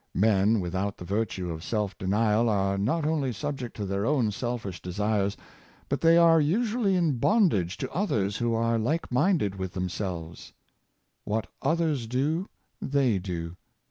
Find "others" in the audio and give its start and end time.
7.91-8.37, 11.61-12.07